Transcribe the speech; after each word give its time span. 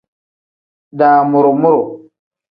Damuru-muru. 0.97 1.83